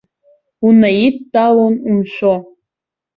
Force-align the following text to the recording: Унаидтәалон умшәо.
Унаидтәалон 0.67 1.75
умшәо. 1.89 2.35